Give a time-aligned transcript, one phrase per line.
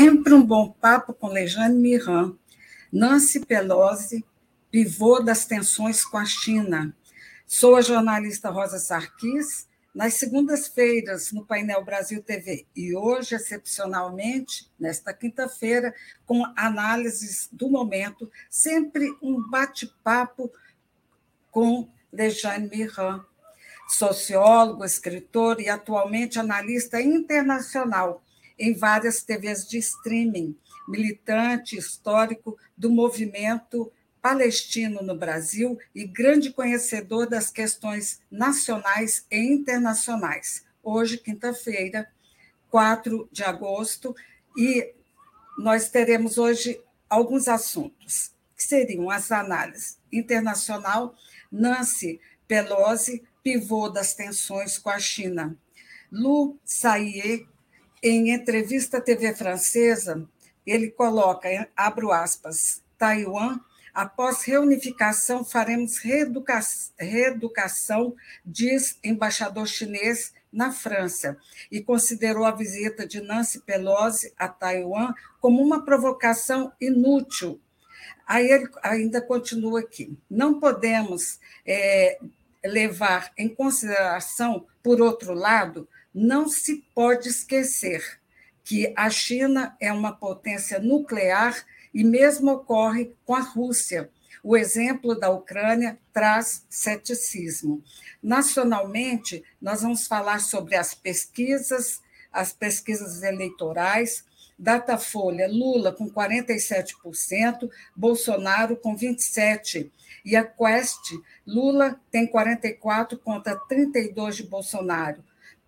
[0.00, 2.34] Sempre um bom papo com Lejane Miran,
[2.90, 4.24] Nancy Pelosi,
[4.70, 6.96] pivô das tensões com a China.
[7.46, 15.12] Sou a jornalista Rosa Sarquis, nas segundas-feiras no painel Brasil TV e hoje, excepcionalmente, nesta
[15.12, 15.94] quinta-feira,
[16.24, 20.50] com análises do momento, sempre um bate-papo
[21.50, 23.22] com Lejane Miran,
[23.86, 28.22] sociólogo, escritor e atualmente analista internacional
[28.60, 30.54] em várias TVs de streaming,
[30.86, 40.66] militante histórico do movimento palestino no Brasil e grande conhecedor das questões nacionais e internacionais.
[40.82, 42.06] Hoje, quinta-feira,
[42.68, 44.14] 4 de agosto,
[44.54, 44.92] e
[45.58, 51.14] nós teremos hoje alguns assuntos, que seriam as análises internacional,
[51.50, 55.56] Nancy Pelosi, pivô das tensões com a China.
[56.12, 57.46] Lu Saie,
[58.02, 60.28] em entrevista à TV francesa,
[60.66, 63.58] ele coloca, abro aspas, Taiwan
[63.92, 66.60] Após reunificação, faremos reeduca
[66.98, 71.36] reeducação, diz embaixador chinês na França,
[71.70, 77.60] e considerou a visita de Nancy Pelosi a Taiwan como uma provocação inútil.
[78.26, 80.16] Aí ele ainda continua aqui.
[80.30, 82.18] Não podemos é,
[82.64, 88.20] levar em consideração, por outro lado, não se pode esquecer
[88.64, 94.10] que a China é uma potência nuclear e mesmo ocorre com a Rússia.
[94.42, 97.82] O exemplo da Ucrânia traz ceticismo.
[98.22, 102.00] Nacionalmente, nós vamos falar sobre as pesquisas,
[102.32, 104.24] as pesquisas eleitorais,
[104.58, 109.90] Datafolha, Lula com 47%, Bolsonaro com 27%.
[110.22, 115.24] E a Quest, Lula tem 44 contra 32 de Bolsonaro.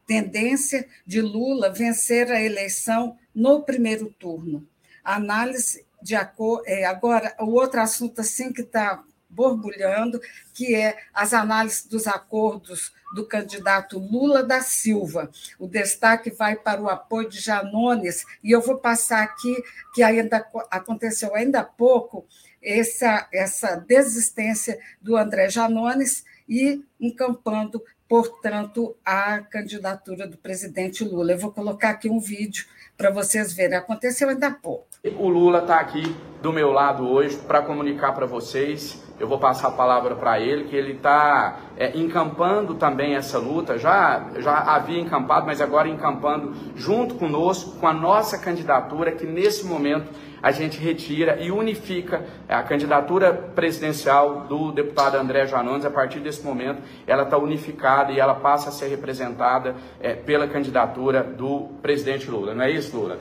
[0.06, 4.66] Tendência de Lula vencer a eleição no primeiro turno.
[5.04, 6.64] Análise de acordo.
[6.66, 9.02] É, agora, o outro assunto assim que está
[9.32, 10.20] borbulhando,
[10.52, 15.30] que é as análises dos acordos do candidato Lula da Silva.
[15.58, 19.56] O destaque vai para o apoio de Janones, e eu vou passar aqui
[19.94, 22.26] que ainda aconteceu ainda há pouco
[22.62, 31.32] essa, essa desistência do André Janones e encampando, portanto, a candidatura do presidente Lula.
[31.32, 33.76] Eu vou colocar aqui um vídeo para vocês verem.
[33.76, 34.86] Aconteceu ainda há pouco.
[35.18, 36.02] O Lula está aqui
[36.40, 39.02] do meu lado hoje para comunicar para vocês.
[39.22, 43.78] Eu vou passar a palavra para ele, que ele está é, encampando também essa luta.
[43.78, 49.64] Já, já havia encampado, mas agora encampando junto conosco, com a nossa candidatura, que nesse
[49.64, 50.10] momento
[50.42, 55.84] a gente retira e unifica a candidatura presidencial do deputado André Janones.
[55.84, 60.48] A partir desse momento, ela está unificada e ela passa a ser representada é, pela
[60.48, 62.56] candidatura do presidente Lula.
[62.56, 63.20] Não é isso, Lula?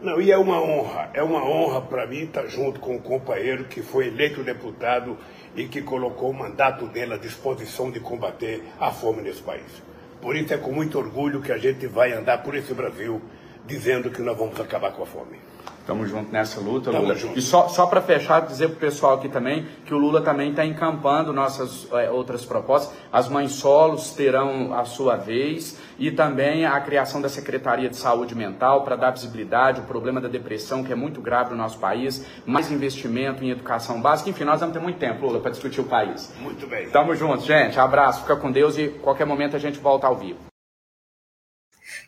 [0.00, 3.64] Não, e é uma honra, é uma honra para mim estar junto com um companheiro
[3.64, 5.16] que foi eleito deputado
[5.54, 9.82] e que colocou o mandato dele à disposição de combater a fome nesse país.
[10.20, 13.20] Por isso é com muito orgulho que a gente vai andar por esse Brasil
[13.66, 15.51] dizendo que nós vamos acabar com a fome.
[15.82, 17.16] Estamos juntos nessa luta, Lula.
[17.16, 17.36] Junto.
[17.36, 20.50] E só, só para fechar, dizer para o pessoal aqui também que o Lula também
[20.50, 22.96] está encampando nossas é, outras propostas.
[23.12, 28.32] As mães solos terão a sua vez e também a criação da Secretaria de Saúde
[28.32, 32.24] Mental para dar visibilidade ao problema da depressão, que é muito grave no nosso país,
[32.46, 34.30] mais investimento em educação básica.
[34.30, 36.32] Enfim, nós vamos ter muito tempo, Lula, para discutir o país.
[36.40, 36.90] Muito bem.
[36.90, 37.78] Tamo juntos, gente.
[37.80, 40.51] Abraço, fica com Deus e qualquer momento a gente volta ao vivo.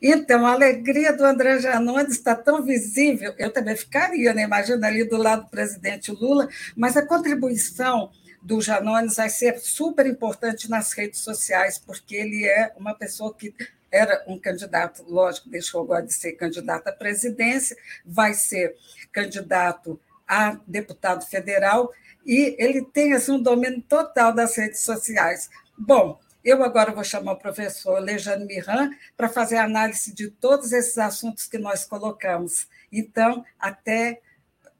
[0.00, 4.42] Então, a alegria do André Janones está tão visível, eu também ficaria, né?
[4.42, 8.10] imagina ali do lado do presidente Lula, mas a contribuição
[8.42, 13.54] do Janones vai ser super importante nas redes sociais, porque ele é uma pessoa que
[13.90, 18.76] era um candidato, lógico, deixou agora de ser candidato à presidência, vai ser
[19.12, 21.92] candidato a deputado federal,
[22.26, 25.48] e ele tem assim, um domínio total das redes sociais.
[25.78, 30.72] Bom, eu agora vou chamar o professor Lejane Miran para fazer a análise de todos
[30.72, 32.68] esses assuntos que nós colocamos.
[32.92, 34.20] Então, até,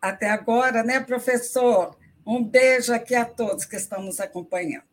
[0.01, 1.97] até agora, né, professor?
[2.27, 4.85] Um beijo aqui a todos que estão nos acompanhando.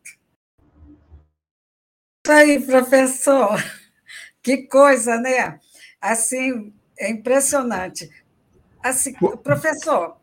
[2.24, 3.62] Isso aí, professor.
[4.42, 5.60] Que coisa, né?
[6.00, 8.10] Assim, é impressionante.
[8.82, 10.16] Assim, professor,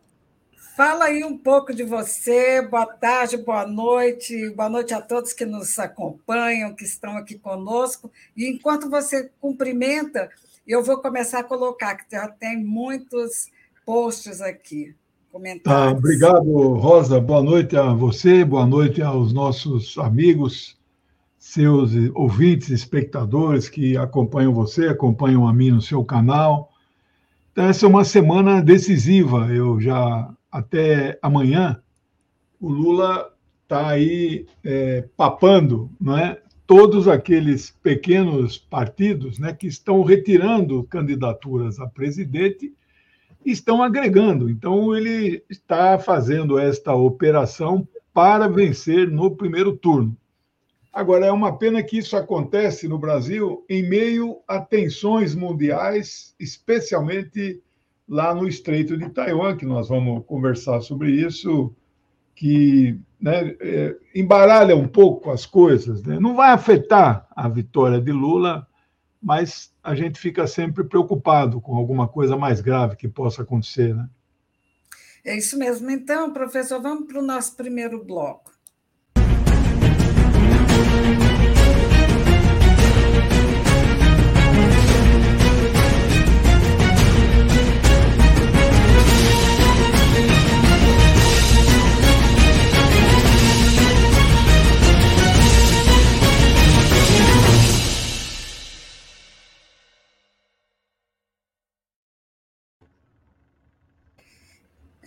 [0.80, 2.62] Fala aí um pouco de você.
[2.62, 4.50] Boa tarde, boa noite.
[4.52, 8.10] Boa noite a todos que nos acompanham, que estão aqui conosco.
[8.34, 10.30] E enquanto você cumprimenta,
[10.66, 13.52] eu vou começar a colocar, que já tem muitos
[13.86, 14.96] posts aqui.
[15.66, 17.20] Ah, obrigado, Rosa.
[17.20, 20.78] Boa noite a você, boa noite aos nossos amigos,
[21.38, 26.72] seus ouvintes, espectadores que acompanham você, acompanham a mim no seu canal.
[27.52, 29.50] Então, essa é uma semana decisiva.
[29.54, 31.82] Eu já, até amanhã,
[32.60, 36.42] o Lula está aí é, papando não é?
[36.66, 42.74] todos aqueles pequenos partidos né, que estão retirando candidaturas a presidente
[43.46, 44.50] e estão agregando.
[44.50, 50.16] Então, ele está fazendo esta operação para vencer no primeiro turno.
[50.92, 57.62] Agora, é uma pena que isso acontece no Brasil em meio a tensões mundiais, especialmente
[58.10, 61.74] lá no Estreito de Taiwan, que nós vamos conversar sobre isso,
[62.34, 66.02] que né, é, embaralha um pouco as coisas.
[66.02, 66.20] Né?
[66.20, 68.68] Não vai afetar a vitória de Lula,
[69.22, 73.94] mas a gente fica sempre preocupado com alguma coisa mais grave que possa acontecer.
[73.94, 74.10] Né?
[75.24, 75.92] É isso mesmo.
[75.92, 78.50] Então, professor, vamos para o nosso primeiro bloco.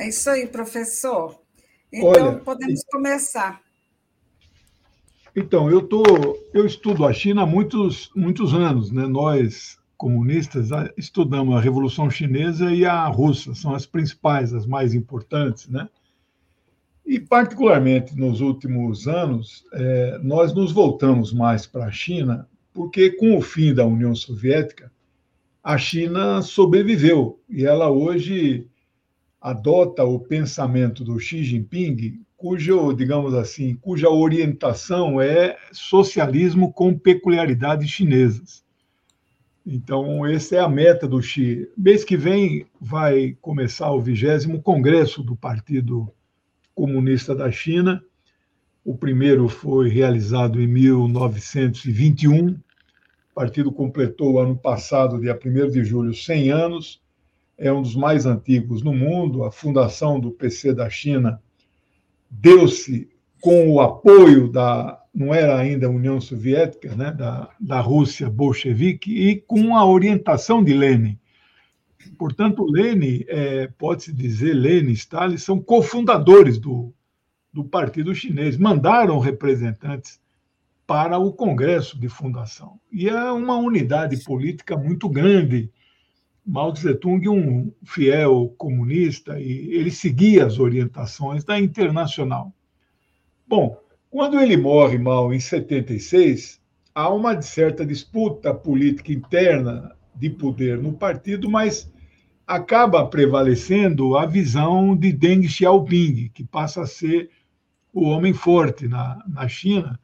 [0.03, 1.39] É isso aí, professor.
[1.93, 3.61] Então, Olha, podemos começar.
[5.37, 6.03] Então, eu, tô,
[6.53, 8.91] eu estudo a China há muitos, muitos anos.
[8.91, 9.07] Né?
[9.07, 15.69] Nós, comunistas, estudamos a Revolução Chinesa e a Russa, são as principais, as mais importantes.
[15.69, 15.89] Né?
[17.07, 23.37] E, particularmente nos últimos anos, é, nós nos voltamos mais para a China, porque com
[23.37, 24.91] o fim da União Soviética,
[25.63, 28.67] a China sobreviveu e ela hoje
[29.43, 37.91] adota o pensamento do Xi Jinping, cujo, digamos assim, cuja orientação é socialismo com peculiaridades
[37.91, 38.63] chinesas.
[39.67, 41.69] Então, essa é a meta do Xi.
[41.77, 46.09] Mês que vem vai começar o vigésimo congresso do Partido
[46.75, 48.03] Comunista da China.
[48.85, 52.51] O primeiro foi realizado em 1921.
[52.51, 52.59] O
[53.35, 57.02] partido completou ano passado, dia 1 de julho, 100 anos
[57.63, 59.45] é um dos mais antigos no mundo.
[59.45, 61.41] A fundação do PC da China
[62.29, 63.09] deu-se
[63.41, 69.13] com o apoio da, não era ainda a União Soviética, né, da, da Rússia bolchevique,
[69.13, 71.17] e com a orientação de Lenin.
[72.19, 76.93] Portanto, Lenin, é, pode-se dizer, Lenin e Stalin são cofundadores do,
[77.53, 80.21] do Partido Chinês, mandaram representantes
[80.85, 82.81] para o Congresso de Fundação.
[82.91, 85.71] E é uma unidade política muito grande,
[86.45, 92.53] Mao Tse-tung um fiel comunista e ele seguia as orientações da Internacional.
[93.47, 93.79] Bom,
[94.11, 96.61] quando ele morre, Mao, em 76,
[96.95, 101.91] há uma certa disputa política interna de poder no partido, mas
[102.47, 107.31] acaba prevalecendo a visão de Deng Xiaoping, que passa a ser
[107.93, 109.99] o homem forte na, na China,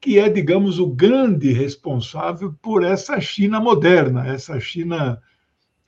[0.00, 5.20] que é, digamos, o grande responsável por essa China moderna, essa China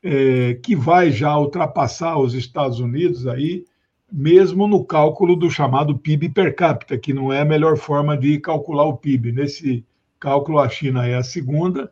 [0.06, 3.64] é, que vai já ultrapassar os Estados Unidos aí,
[4.10, 8.38] mesmo no cálculo do chamado PIB per capita, que não é a melhor forma de
[8.38, 9.32] calcular o PIB.
[9.32, 9.84] Nesse
[10.20, 11.90] cálculo, a China é a segunda,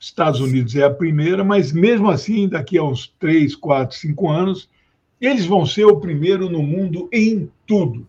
[0.00, 4.68] Estados Unidos é a primeira, mas mesmo assim, daqui a uns três, quatro, cinco anos,
[5.20, 8.06] eles vão ser o primeiro no mundo em tudo.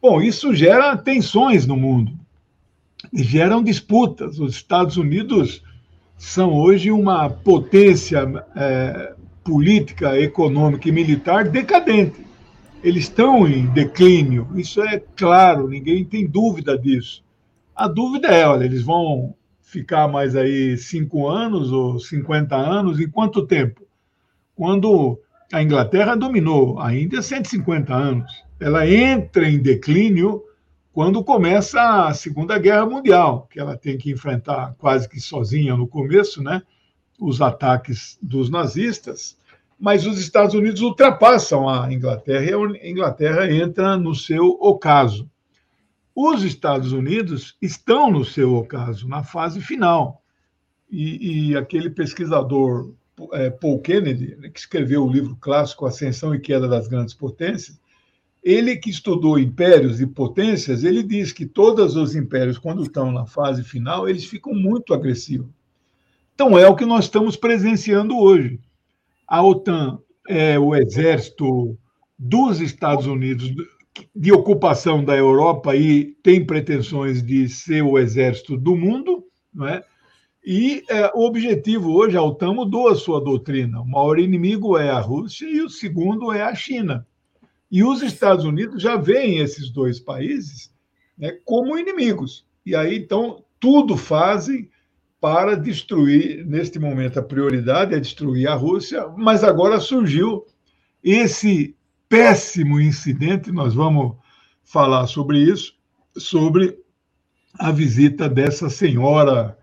[0.00, 2.12] Bom, isso gera tensões no mundo,
[3.12, 4.38] geram disputas.
[4.38, 5.62] Os Estados Unidos
[6.22, 9.12] são hoje uma potência é,
[9.42, 12.24] política, econômica e militar decadente.
[12.82, 17.24] Eles estão em declínio, isso é claro, ninguém tem dúvida disso.
[17.74, 23.10] A dúvida é, olha, eles vão ficar mais aí cinco anos ou 50 anos, em
[23.10, 23.82] quanto tempo?
[24.54, 25.18] Quando
[25.52, 30.40] a Inglaterra dominou a Índia 150 anos, ela entra em declínio
[30.92, 35.86] quando começa a Segunda Guerra Mundial, que ela tem que enfrentar quase que sozinha no
[35.86, 36.62] começo, né,
[37.18, 39.38] os ataques dos nazistas,
[39.80, 45.28] mas os Estados Unidos ultrapassam a Inglaterra e a Inglaterra entra no seu ocaso.
[46.14, 50.22] Os Estados Unidos estão no seu ocaso, na fase final.
[50.90, 52.92] E, e aquele pesquisador
[53.32, 57.80] é, Paul Kennedy, que escreveu o livro clássico Ascensão e Queda das Grandes Potências,
[58.42, 63.24] ele que estudou impérios e potências, ele diz que todos os impérios, quando estão na
[63.24, 65.48] fase final, eles ficam muito agressivos.
[66.34, 68.58] Então, é o que nós estamos presenciando hoje.
[69.28, 71.78] A OTAN é o exército
[72.18, 73.52] dos Estados Unidos
[74.14, 79.84] de ocupação da Europa e tem pretensões de ser o exército do mundo, não é?
[80.44, 83.80] E é, o objetivo hoje, a OTAN mudou a sua doutrina.
[83.80, 87.06] O maior inimigo é a Rússia e o segundo é a China.
[87.72, 90.70] E os Estados Unidos já veem esses dois países
[91.16, 92.44] né, como inimigos.
[92.66, 94.68] E aí, então, tudo fazem
[95.18, 100.44] para destruir, neste momento, a prioridade é destruir a Rússia, mas agora surgiu
[101.02, 101.74] esse
[102.08, 104.16] péssimo incidente, nós vamos
[104.64, 105.74] falar sobre isso,
[106.14, 106.78] sobre
[107.58, 109.56] a visita dessa senhora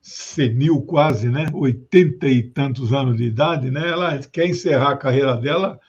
[0.00, 5.36] senil quase, né, oitenta e tantos anos de idade, né, ela quer encerrar a carreira
[5.36, 5.80] dela,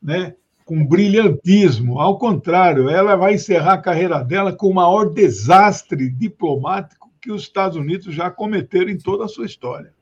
[0.00, 2.00] né, com brilhantismo.
[2.00, 7.42] Ao contrário, ela vai encerrar a carreira dela com o maior desastre diplomático que os
[7.42, 9.92] Estados Unidos já cometeram em toda a sua história.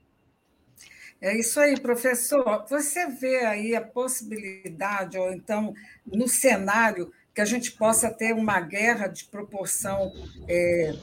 [1.21, 2.64] É isso aí, professor.
[2.69, 5.73] Você vê aí a possibilidade, ou então
[6.07, 10.12] no cenário, que a gente possa ter uma guerra de proporção
[10.49, 10.95] é,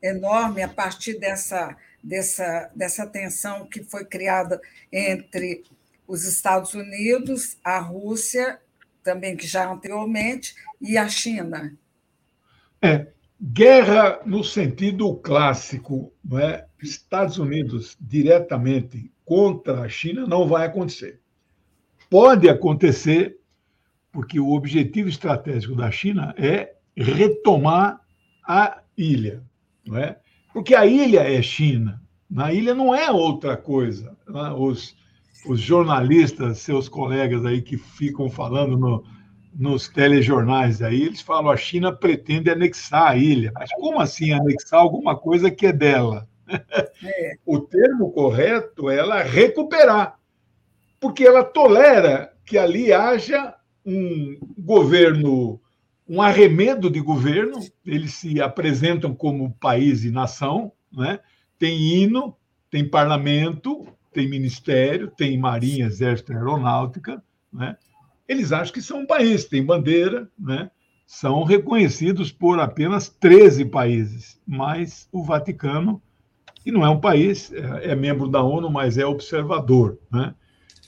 [0.00, 4.60] enorme a partir dessa dessa, dessa tensão que foi criada
[4.92, 5.64] entre
[6.06, 8.60] os Estados Unidos, a Rússia,
[9.04, 11.76] também que já anteriormente, e a China.
[12.82, 13.06] É,
[13.40, 16.66] guerra no sentido clássico, não é?
[16.82, 21.20] Estados Unidos diretamente contra a China não vai acontecer.
[22.10, 23.38] Pode acontecer
[24.12, 28.00] porque o objetivo estratégico da China é retomar
[28.46, 29.42] a ilha,
[29.84, 30.18] não é?
[30.52, 32.00] Porque a ilha é China.
[32.30, 34.16] Na ilha não é outra coisa.
[34.28, 34.50] Né?
[34.56, 34.96] Os,
[35.46, 39.04] os jornalistas, seus colegas aí que ficam falando no,
[39.54, 43.52] nos telejornais aí, eles falam a China pretende anexar a ilha.
[43.54, 46.28] Mas como assim anexar alguma coisa que é dela?
[47.06, 47.34] É.
[47.44, 50.18] O termo correto é ela recuperar,
[50.98, 55.60] porque ela tolera que ali haja um governo
[56.08, 61.18] um arremedo de governo, eles se apresentam como país e nação, né?
[61.58, 62.36] tem hino,
[62.70, 67.76] tem parlamento, tem ministério, tem marinha, exército, aeronáutica, né?
[68.26, 70.70] eles acham que são um país, tem bandeira, né?
[71.06, 76.00] são reconhecidos por apenas 13 países, mas o Vaticano,
[76.62, 79.98] que não é um país, é, é membro da ONU, mas é observador.
[80.10, 80.34] Né?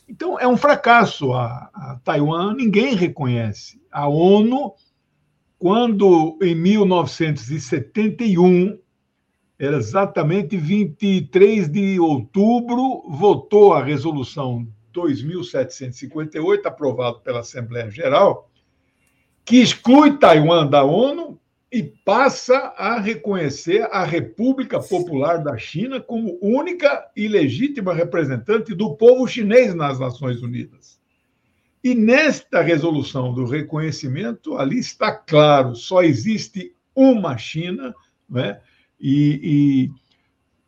[0.09, 1.35] Então, é um fracasso.
[1.35, 3.79] A, a Taiwan ninguém reconhece.
[3.93, 4.73] A ONU
[5.59, 8.79] quando em 1971,
[9.59, 18.51] era exatamente 23 de outubro, votou a resolução 2758, aprovado pela Assembleia Geral,
[19.45, 21.39] que exclui Taiwan da ONU
[21.73, 28.95] e passa a reconhecer a República Popular da China como única e legítima representante do
[28.97, 31.01] povo chinês nas Nações Unidas.
[31.83, 37.95] E nesta resolução do reconhecimento, ali está claro, só existe uma China,
[38.29, 38.61] né?
[39.01, 39.91] E,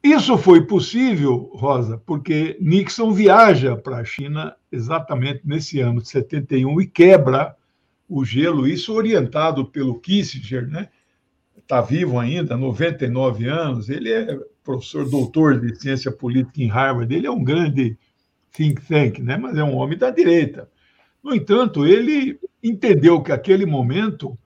[0.02, 6.08] e isso foi possível, Rosa, porque Nixon viaja para a China exatamente nesse ano de
[6.08, 7.56] 71 e quebra
[8.08, 10.88] o gelo, isso orientado pelo Kissinger, né?
[11.56, 17.26] Está vivo ainda, 99 anos, ele é professor doutor de ciência política em Harvard, ele
[17.26, 17.98] é um grande
[18.52, 19.36] think tank, né?
[19.36, 20.68] mas é um homem da direita.
[21.22, 24.38] No entanto, ele entendeu que aquele momento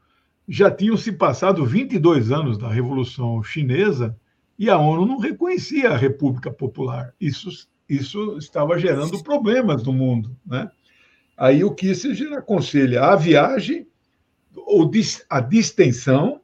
[0.49, 4.17] já tinham se passado 22 anos da Revolução Chinesa
[4.59, 7.15] e a ONU não reconhecia a República Popular.
[7.21, 10.37] Isso, isso estava gerando problemas no mundo.
[10.45, 10.71] Né?
[11.37, 13.87] Aí o Kissinger aconselha a viagem,
[14.55, 14.91] ou
[15.31, 16.41] a distensão,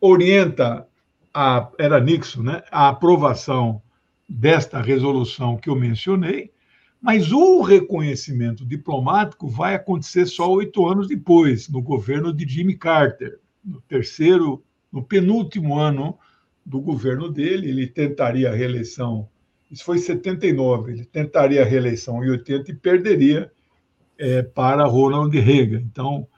[0.00, 0.86] orienta,
[1.32, 3.80] a, era Nixon, né, a aprovação
[4.28, 6.52] desta resolução que eu mencionei,
[7.00, 13.38] mas o reconhecimento diplomático vai acontecer só oito anos depois, no governo de Jimmy Carter,
[13.64, 16.18] no terceiro, no penúltimo ano
[16.64, 17.70] do governo dele.
[17.70, 19.28] Ele tentaria a reeleição,
[19.70, 23.50] isso foi em 79, ele tentaria a reeleição em 80 e perderia
[24.18, 25.80] é, para Ronald Reagan.
[25.80, 26.28] Então,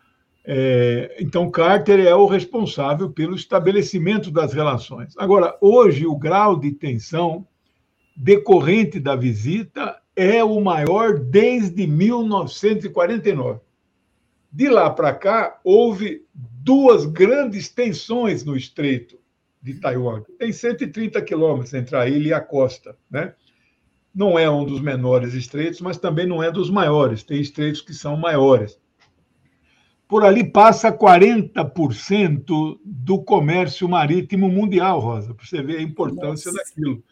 [0.45, 5.15] é, então, Carter é o responsável pelo estabelecimento das relações.
[5.17, 7.47] Agora, hoje, o grau de tensão
[8.17, 13.61] decorrente da visita é o maior desde 1949.
[14.51, 19.19] De lá para cá, houve duas grandes tensões no estreito
[19.63, 20.23] de Taiwan.
[20.39, 22.97] Tem 130 quilômetros entre a ilha e a costa.
[23.11, 23.33] Né?
[24.15, 27.23] Não é um dos menores estreitos, mas também não é dos maiores.
[27.23, 28.79] Tem estreitos que são maiores.
[30.07, 36.65] Por ali passa 40% do comércio marítimo mundial, Rosa, para você ver a importância Nossa.
[36.65, 37.03] daquilo.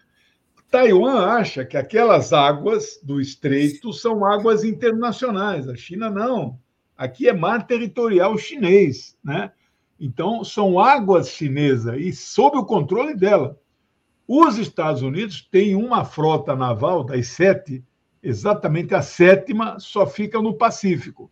[0.71, 5.69] Taiwan acha que aquelas águas do estreito são águas internacionais.
[5.69, 6.59] A China não.
[6.97, 9.51] Aqui é mar territorial chinês, né?
[9.99, 13.59] Então, são águas chinesas e sob o controle dela.
[14.27, 17.85] Os Estados Unidos têm uma frota naval das sete,
[18.23, 21.31] exatamente a sétima só fica no Pacífico,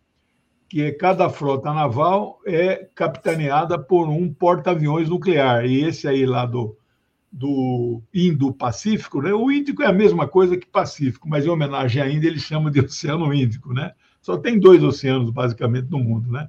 [0.69, 5.65] que é cada frota naval é capitaneada por um porta-aviões nuclear.
[5.65, 6.78] E esse aí lá do,
[7.31, 9.33] do Indo-Pacífico, né?
[9.33, 12.71] o Índico é a mesma coisa que Pacífico, mas em homenagem à Índia eles chamam
[12.71, 13.93] de Oceano Índico, né?
[14.21, 16.49] Só tem dois oceanos, basicamente, no mundo, né?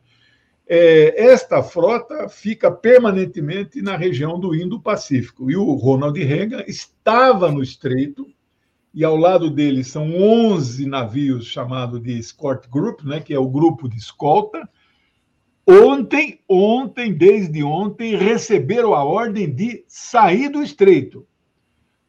[0.67, 5.49] É, esta frota fica permanentemente na região do Indo-Pacífico.
[5.49, 8.27] E o Ronald Reagan estava no estreito,
[8.93, 13.49] e ao lado dele são 11 navios chamados de Escort Group, né, que é o
[13.49, 14.67] grupo de escolta,
[15.71, 21.27] Ontem, ontem, desde ontem, receberam a ordem de sair do estreito.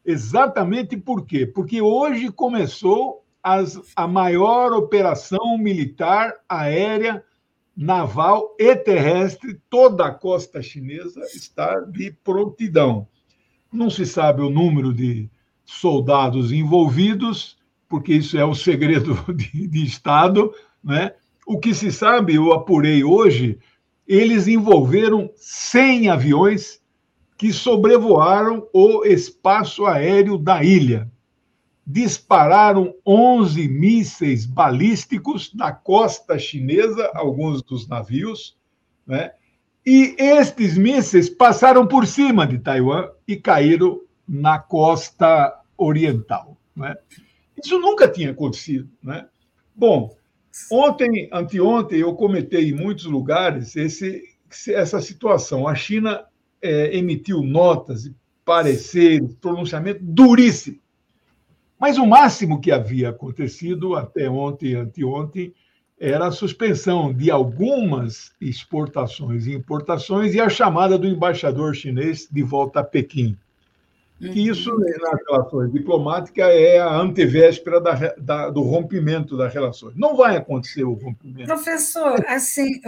[0.03, 1.45] Exatamente por quê?
[1.45, 7.23] Porque hoje começou as, a maior operação militar aérea,
[7.77, 9.61] naval e terrestre.
[9.69, 13.07] Toda a costa chinesa está de prontidão.
[13.71, 15.29] Não se sabe o número de
[15.63, 20.51] soldados envolvidos, porque isso é o segredo de, de Estado,
[20.83, 21.13] né?
[21.45, 23.59] O que se sabe, eu apurei hoje,
[24.07, 26.81] eles envolveram 100 aviões
[27.37, 31.09] que sobrevoaram o espaço aéreo da ilha.
[31.85, 38.55] Dispararam 11 mísseis balísticos da costa chinesa, alguns dos navios,
[39.07, 39.31] né?
[39.85, 46.55] e estes mísseis passaram por cima de Taiwan e caíram na costa oriental.
[46.75, 46.95] Né?
[47.57, 48.87] Isso nunca tinha acontecido.
[49.01, 49.25] Né?
[49.75, 50.15] Bom,
[50.69, 54.23] Ontem, anteontem, eu comentei em muitos lugares esse,
[54.69, 55.67] essa situação.
[55.67, 56.25] A China
[56.61, 58.11] é, emitiu notas,
[58.45, 60.79] pareceres, pronunciamento duríssimo.
[61.79, 65.53] Mas o máximo que havia acontecido até ontem anteontem
[65.99, 72.43] era a suspensão de algumas exportações e importações e a chamada do embaixador chinês de
[72.43, 73.37] volta a Pequim
[74.29, 79.95] que isso, né, nas relações diplomáticas, é a antevéspera da, da, do rompimento das relações.
[79.95, 81.47] Não vai acontecer o rompimento.
[81.47, 82.79] Professor, assim,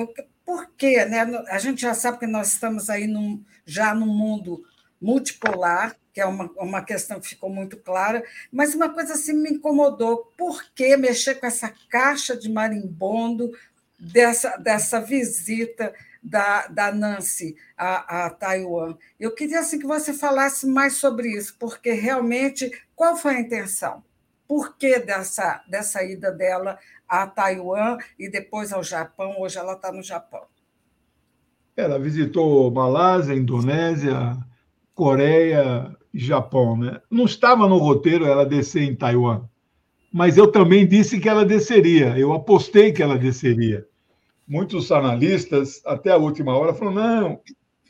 [0.46, 1.06] por quê?
[1.06, 1.22] Né?
[1.50, 4.64] A gente já sabe que nós estamos aí num, já num mundo
[5.02, 9.50] multipolar, que é uma, uma questão que ficou muito clara, mas uma coisa assim me
[9.50, 10.32] incomodou.
[10.38, 13.52] Por que mexer com essa caixa de marimbondo
[14.00, 15.94] dessa, dessa visita
[16.24, 18.96] da, da Nancy a, a Taiwan.
[19.20, 24.04] Eu queria assim, que você falasse mais sobre isso, porque realmente qual foi a intenção?
[24.48, 29.36] Por que dessa, dessa ida dela a Taiwan e depois ao Japão?
[29.40, 30.44] Hoje ela está no Japão.
[31.76, 34.38] Ela visitou Malásia, Indonésia,
[34.94, 36.78] Coreia e Japão.
[36.78, 37.02] Né?
[37.10, 39.44] Não estava no roteiro ela descer em Taiwan,
[40.12, 42.18] mas eu também disse que ela desceria.
[42.18, 43.88] Eu apostei que ela desceria
[44.54, 47.42] muitos analistas, até a última hora, falaram: não,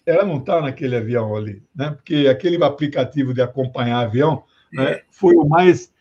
[0.06, 1.92] ela não está naquele avião ali, né?
[1.92, 5.92] porque aquele aplicativo de acompanhar avião né, foi o mais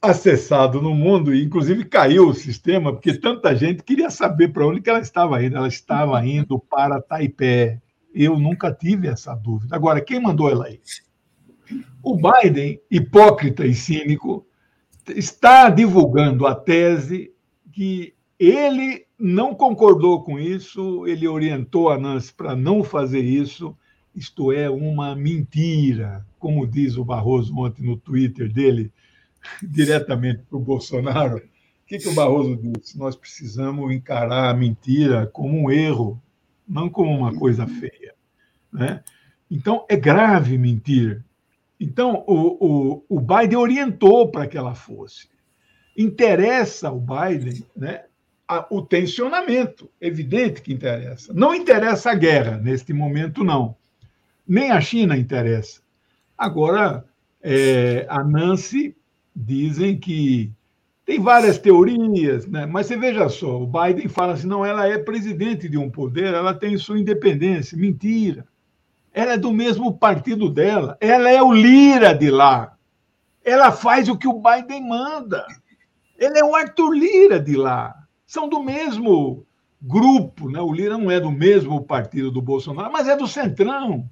[0.00, 4.82] acessado no mundo, e inclusive caiu o sistema, porque tanta gente queria saber para onde
[4.82, 5.56] que ela estava indo.
[5.56, 7.78] Ela estava indo para Taipei.
[8.14, 9.74] Eu nunca tive essa dúvida.
[9.74, 10.80] Agora, quem mandou ela ir?
[12.02, 14.46] O Biden, hipócrita e cínico,
[15.08, 17.32] está divulgando a tese
[17.72, 23.76] que ele não concordou com isso, ele orientou a Nancy para não fazer isso.
[24.14, 28.90] Isto é uma mentira, como diz o Barroso ontem no Twitter dele,
[29.62, 31.36] diretamente para o Bolsonaro.
[31.36, 31.42] O
[31.86, 32.98] que, que o Barroso disse?
[32.98, 36.20] Nós precisamos encarar a mentira como um erro,
[36.66, 38.14] não como uma coisa feia.
[38.72, 39.02] Né?
[39.50, 41.22] Então, é grave mentir.
[41.78, 45.28] Então, o, o, o Biden orientou para que ela fosse.
[45.96, 48.04] Interessa ao Biden né,
[48.70, 51.32] o tensionamento, evidente que interessa.
[51.32, 53.76] Não interessa a guerra neste momento, não.
[54.46, 55.80] Nem a China interessa.
[56.36, 57.04] Agora,
[57.42, 58.96] é, a Nancy
[59.34, 60.52] dizem que
[61.06, 62.66] tem várias teorias, né?
[62.66, 66.34] mas você veja só, o Biden fala assim, não, ela é presidente de um poder,
[66.34, 67.76] ela tem sua independência.
[67.78, 68.46] Mentira.
[69.12, 72.76] Ela é do mesmo partido dela, ela é o Lira de lá.
[73.44, 75.46] Ela faz o que o Biden manda.
[76.18, 77.99] Ele é o Arthur Lira de lá
[78.30, 79.44] são do mesmo
[79.82, 80.60] grupo, né?
[80.60, 84.08] O Lira não é do mesmo partido do Bolsonaro, mas é do Centrão.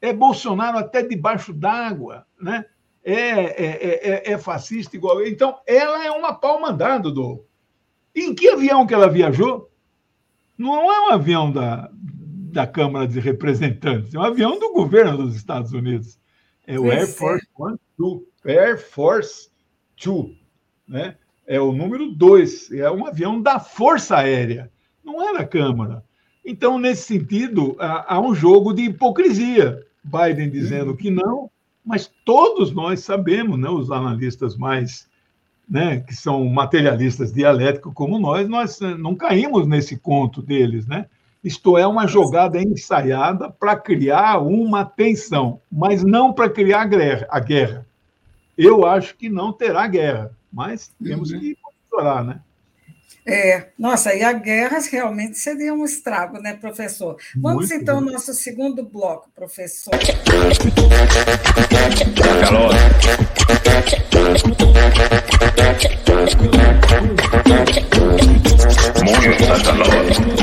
[0.00, 2.64] É Bolsonaro até debaixo d'água, né?
[3.04, 5.26] É, é, é, é, fascista igual.
[5.26, 7.44] Então, ela é uma pau mandado do.
[8.16, 9.70] Em que avião que ela viajou?
[10.56, 15.36] Não é um avião da, da Câmara de Representantes, é um avião do governo dos
[15.36, 16.18] Estados Unidos.
[16.66, 19.50] É o Air Force One, Two, Air Force
[19.96, 20.34] Two,
[20.88, 21.18] né?
[21.50, 24.70] É o número dois, é um avião da Força Aérea,
[25.04, 26.04] não é da Câmara.
[26.46, 29.84] Então, nesse sentido, há, um jogo de hipocrisia.
[30.04, 31.50] Biden dizendo que não,
[31.84, 35.08] Mas todos nós sabemos, né, os analistas mais,
[35.68, 41.06] né, que são materialistas dialéticos como nós, nós eh, não caímos nesse conto deles, né?
[41.42, 46.82] Isto é uma jogada ensaiada para criar uma tensão, mas não para criar
[47.28, 47.86] a guerra.
[48.56, 51.40] Eu acho que não terá guerra, mas temos uhum.
[51.40, 52.40] que monitorar, né?
[53.26, 57.16] É, nossa, e a guerra realmente seria um estrago, né, professor?
[57.36, 59.92] Vamos Muito então ao nosso segundo bloco, professor.
[62.40, 62.72] Calor.
[64.44, 64.66] Muito
[69.64, 70.40] calor.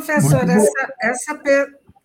[0.00, 1.42] Professor, essa, essa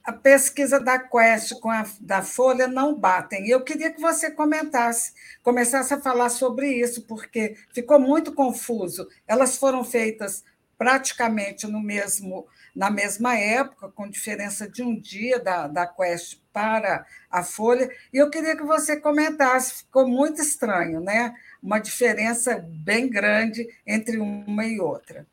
[0.03, 3.47] a pesquisa da Quest com a da Folha não batem.
[3.47, 9.08] Eu queria que você comentasse, começasse a falar sobre isso, porque ficou muito confuso.
[9.25, 10.43] Elas foram feitas
[10.77, 17.05] praticamente no mesmo na mesma época, com diferença de um dia da, da Quest para
[17.31, 21.34] a Folha, e eu queria que você comentasse, ficou muito estranho, né?
[21.63, 25.25] Uma diferença bem grande entre uma e outra.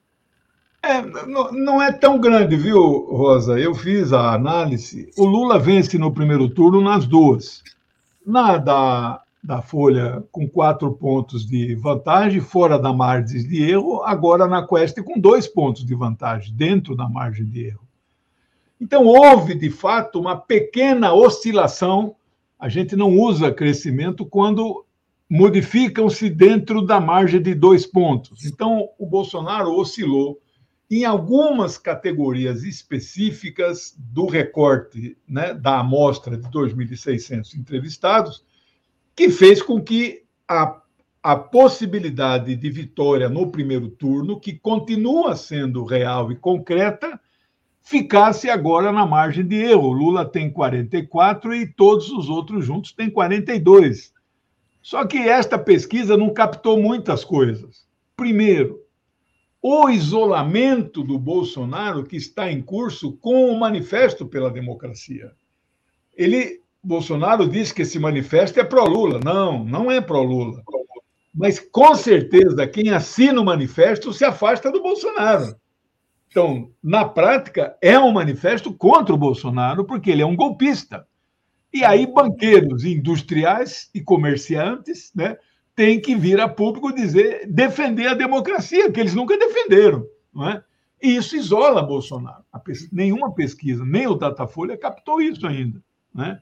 [0.83, 3.59] É, não, não é tão grande, viu, Rosa?
[3.59, 5.11] Eu fiz a análise.
[5.17, 7.63] O Lula vence no primeiro turno nas duas.
[8.27, 14.49] Na da, da Folha, com quatro pontos de vantagem, fora da margem de erro, agora
[14.49, 17.87] na Quest com dois pontos de vantagem, dentro da margem de erro.
[18.81, 22.17] Então, houve, de fato, uma pequena oscilação.
[22.59, 24.85] A gente não usa crescimento quando
[25.31, 28.45] modificam-se dentro da margem de dois pontos.
[28.45, 30.42] Então, o Bolsonaro oscilou
[30.97, 38.45] em algumas categorias específicas do recorte né, da amostra de 2.600 entrevistados,
[39.17, 40.83] que fez com que a,
[41.23, 47.19] a possibilidade de vitória no primeiro turno, que continua sendo real e concreta,
[47.81, 49.93] ficasse agora na margem de erro.
[49.93, 54.13] Lula tem 44 e todos os outros juntos têm 42.
[54.83, 57.87] Só que esta pesquisa não captou muitas coisas.
[58.15, 58.82] Primeiro,
[59.63, 65.31] o isolamento do Bolsonaro que está em curso com o Manifesto pela Democracia.
[66.17, 69.21] Ele, Bolsonaro diz que esse manifesto é pró-Lula.
[69.25, 70.65] Não, não é pró-Lula.
[71.33, 75.55] Mas, com certeza, quem assina o manifesto se afasta do Bolsonaro.
[76.29, 81.07] Então, na prática, é um manifesto contra o Bolsonaro, porque ele é um golpista.
[81.73, 85.39] E aí, banqueiros, industriais e comerciantes, né,
[85.75, 90.07] tem que vir a público dizer, defender a democracia, que eles nunca defenderam.
[90.33, 90.63] Não é?
[91.03, 92.45] E isso isola Bolsonaro.
[92.65, 92.91] Pes...
[92.93, 95.83] Nenhuma pesquisa, nem o Datafolha captou isso ainda.
[96.15, 96.41] Né?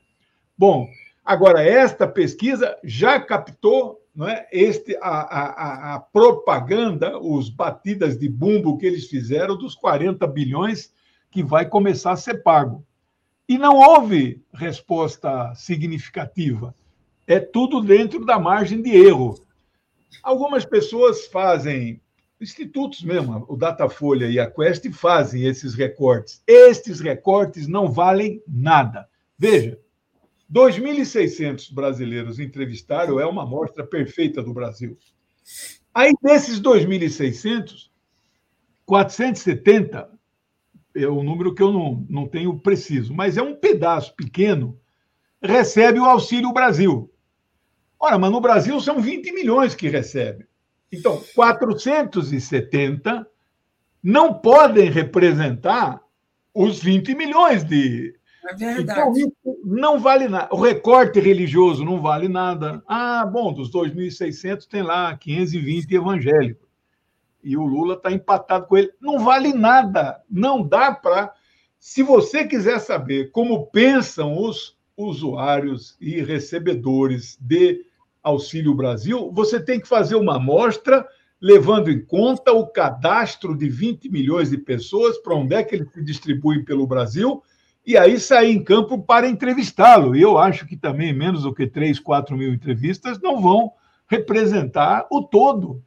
[0.57, 0.89] Bom,
[1.25, 8.29] agora, esta pesquisa já captou não é, este, a, a, a propaganda, os batidas de
[8.29, 10.93] bumbo que eles fizeram dos 40 bilhões
[11.31, 12.85] que vai começar a ser pago.
[13.49, 16.75] E não houve resposta significativa
[17.31, 19.39] é tudo dentro da margem de erro.
[20.21, 22.01] Algumas pessoas fazem,
[22.41, 26.43] institutos mesmo, o Datafolha e a Quest fazem esses recortes.
[26.45, 29.09] Estes recortes não valem nada.
[29.39, 29.79] Veja,
[30.53, 34.99] 2.600 brasileiros entrevistaram, é uma amostra perfeita do Brasil.
[35.95, 37.91] Aí, desses 2.600,
[38.85, 40.11] 470
[40.97, 44.77] é um número que eu não, não tenho preciso, mas é um pedaço pequeno,
[45.41, 47.09] recebe o Auxílio Brasil.
[48.01, 50.47] Ora, mas no Brasil são 20 milhões que recebem.
[50.91, 53.27] Então, 470
[54.03, 56.01] não podem representar
[56.55, 58.15] os 20 milhões de.
[58.49, 58.83] É verdade.
[58.83, 60.49] Então, isso não vale nada.
[60.51, 62.83] O recorte religioso não vale nada.
[62.89, 66.69] Ah, bom, dos 2.600 tem lá 520 evangélicos.
[67.45, 68.91] E o Lula está empatado com ele.
[68.99, 70.23] Não vale nada.
[70.29, 71.33] Não dá para.
[71.79, 77.90] Se você quiser saber como pensam os usuários e recebedores de
[78.23, 81.07] Auxílio Brasil, você tem que fazer uma amostra
[81.41, 85.91] levando em conta o cadastro de 20 milhões de pessoas, para onde é que eles
[85.93, 87.43] se distribuem pelo Brasil,
[87.87, 90.15] e aí sair em campo para entrevistá-lo.
[90.15, 93.73] E eu acho que também menos do que 3, 4 mil entrevistas não vão
[94.07, 95.83] representar o todo.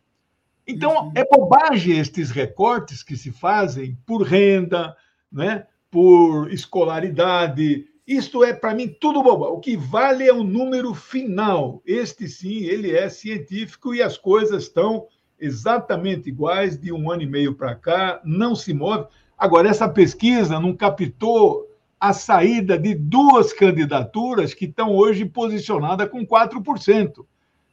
[0.65, 4.95] Então, é bobagem estes recortes que se fazem por renda,
[5.31, 9.45] né, por escolaridade, isto é, para mim, tudo bobo.
[9.45, 11.81] O que vale é o número final.
[11.85, 15.07] Este, sim, ele é científico e as coisas estão
[15.39, 19.05] exatamente iguais de um ano e meio para cá, não se move.
[19.37, 21.67] Agora, essa pesquisa não captou
[21.99, 27.25] a saída de duas candidaturas que estão hoje posicionadas com 4%,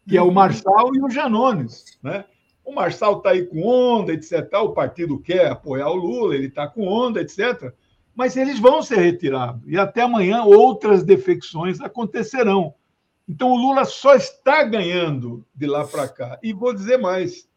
[0.09, 0.33] que é o uhum.
[0.33, 1.99] Marçal e o Janones.
[2.03, 2.25] Né?
[2.65, 4.49] O Marçal está aí com onda, etc.
[4.63, 7.73] O partido quer apoiar o Lula, ele está com onda, etc.
[8.15, 9.63] Mas eles vão ser retirados.
[9.67, 12.75] E até amanhã outras defecções acontecerão.
[13.29, 16.39] Então o Lula só está ganhando de lá para cá.
[16.43, 17.49] E vou dizer mais: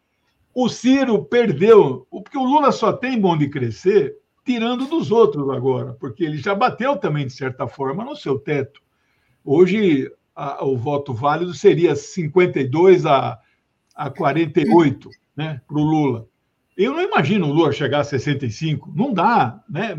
[0.54, 5.94] o Ciro perdeu, porque o Lula só tem bom de crescer tirando dos outros agora,
[5.94, 8.82] porque ele já bateu também, de certa forma, no seu teto.
[9.42, 13.40] Hoje, a, o voto válido seria 52 a,
[13.94, 16.26] a 48 né, para o Lula.
[16.76, 19.62] Eu não imagino o Lula chegar a 65, não dá.
[19.68, 19.96] Né?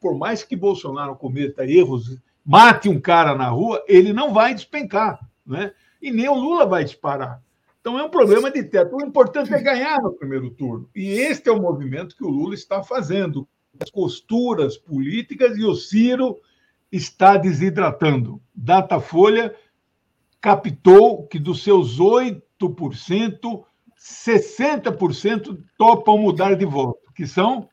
[0.00, 5.18] Por mais que Bolsonaro cometa erros, mate um cara na rua, ele não vai despencar.
[5.46, 5.72] Né?
[6.00, 7.42] E nem o Lula vai disparar.
[7.80, 8.94] Então é um problema de teto.
[8.94, 10.88] O importante é ganhar no primeiro turno.
[10.94, 13.48] E este é o movimento que o Lula está fazendo.
[13.80, 16.36] As costuras políticas e o Ciro
[16.92, 18.40] está desidratando.
[18.54, 19.54] Datafolha
[20.40, 22.40] captou que dos seus 8%,
[24.02, 27.68] 60% topam mudar de voto, que são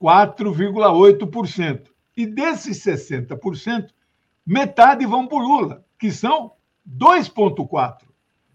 [0.00, 1.88] 4,8%.
[2.16, 3.90] E desses 60%,
[4.46, 6.52] metade vão para o Lula, que são
[6.88, 8.08] 2,4%.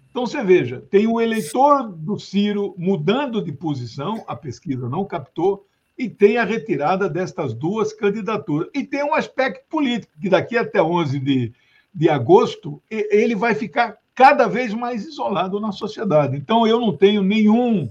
[0.10, 5.66] Então, você veja, tem o eleitor do Ciro mudando de posição, a pesquisa não captou,
[5.98, 8.70] e tem a retirada destas duas candidaturas.
[8.74, 11.54] E tem um aspecto político, que daqui até 11 de,
[11.94, 16.38] de agosto, ele vai ficar cada vez mais isolado na sociedade.
[16.38, 17.90] Então, eu não tenho nenhum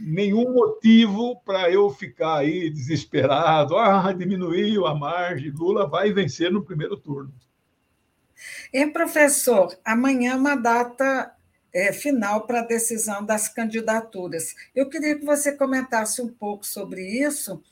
[0.00, 3.76] nenhum motivo para eu ficar aí desesperado.
[3.76, 7.32] Ah, diminuiu a margem, Lula vai vencer no primeiro turno.
[8.72, 11.32] E, professor, amanhã é uma data
[11.72, 14.54] é, final para a decisão das candidaturas.
[14.74, 17.62] Eu queria que você comentasse um pouco sobre isso,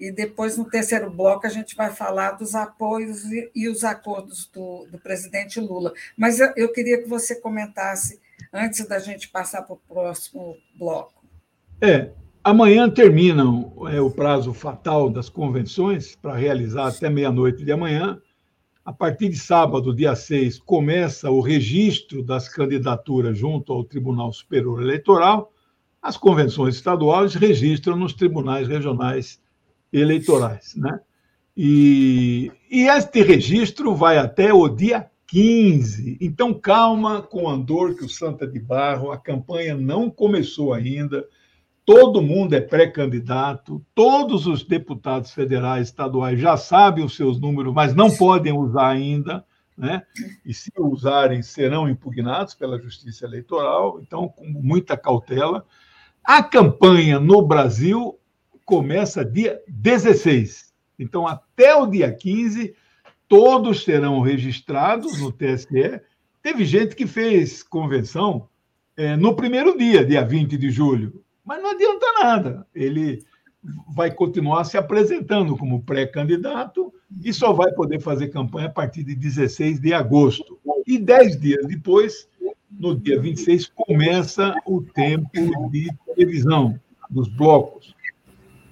[0.00, 4.50] e depois, no terceiro bloco, a gente vai falar dos apoios e, e os acordos
[4.52, 5.92] do, do, presidente Lula.
[6.16, 8.18] Mas eu, eu, queria que você comentasse
[8.50, 11.22] antes da gente passar para o próximo bloco.
[11.82, 13.44] É, amanhã termina
[13.92, 18.18] é, o prazo fatal das convenções para realizar até meia-noite de amanhã.
[18.82, 24.80] A partir de sábado, dia 6, começa o registro das candidaturas junto ao Tribunal Superior
[24.80, 25.52] Eleitoral.
[26.00, 29.38] As convenções estaduais registram nos tribunais regionais
[29.92, 30.74] eleitorais.
[30.76, 31.00] Né?
[31.56, 36.18] E, e este registro vai até o dia 15.
[36.20, 41.24] Então, calma com o Andor, que o Santa de Barro, a campanha não começou ainda
[41.90, 47.96] todo mundo é pré-candidato, todos os deputados federais, estaduais já sabem os seus números, mas
[47.96, 49.44] não podem usar ainda,
[49.76, 50.00] né?
[50.46, 55.66] E se usarem, serão impugnados pela Justiça Eleitoral, então, com muita cautela.
[56.22, 58.19] A campanha no Brasil
[58.70, 60.72] começa dia 16.
[60.96, 62.72] Então, até o dia 15,
[63.26, 66.00] todos serão registrados no TSE.
[66.40, 68.48] Teve gente que fez convenção
[68.96, 71.20] é, no primeiro dia, dia 20 de julho.
[71.44, 72.66] Mas não adianta nada.
[72.72, 73.24] Ele
[73.88, 79.16] vai continuar se apresentando como pré-candidato e só vai poder fazer campanha a partir de
[79.16, 80.60] 16 de agosto.
[80.86, 82.28] E dez dias depois,
[82.70, 86.78] no dia 26, começa o tempo de televisão
[87.10, 87.98] dos blocos.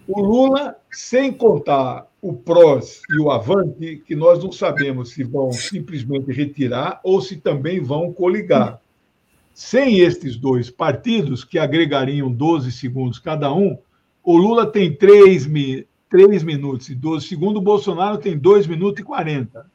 [0.08, 5.52] O Lula, sem contar o PROS e o Avante, que nós não sabemos se vão
[5.52, 8.80] simplesmente retirar ou se também vão coligar.
[9.52, 13.76] Sem estes dois partidos, que agregariam 12 segundos cada um,
[14.24, 15.46] o Lula tem 3,
[16.08, 19.70] 3 minutos e 12 segundos, o Bolsonaro tem 2 minutos e 40.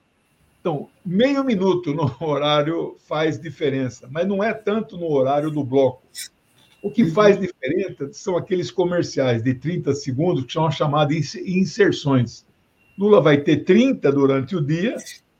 [0.59, 6.01] Então, meio minuto no horário faz diferença, mas não é tanto no horário do bloco.
[6.83, 12.45] O que faz diferença são aqueles comerciais de 30 segundos, que são chamadas inserções.
[12.99, 14.97] Lula vai ter 30 durante o dia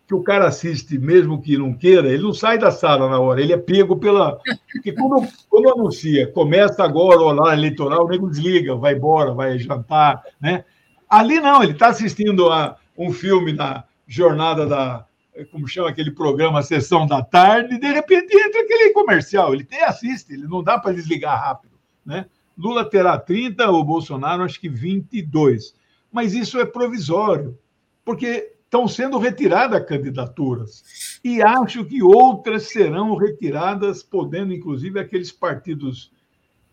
[0.08, 3.41] que o cara assiste, mesmo que não queira, ele não sai da sala na hora,
[3.41, 4.38] ele é pego pela.
[4.71, 9.60] Porque quando, quando anuncia, começa agora o horário eleitoral, o nego desliga, vai embora, vai
[9.60, 10.63] jantar, né?
[11.10, 15.06] Ali não, ele está assistindo a um filme na jornada da.
[15.51, 19.53] Como chama aquele programa, Sessão da Tarde, e de repente entra aquele comercial.
[19.53, 21.73] Ele tem assiste, ele não dá para desligar rápido.
[22.05, 22.25] Né?
[22.57, 25.75] Lula terá 30, o Bolsonaro acho que 22.
[26.11, 27.57] Mas isso é provisório,
[28.05, 31.19] porque estão sendo retiradas candidaturas.
[31.23, 36.11] E acho que outras serão retiradas, podendo, inclusive, aqueles partidos,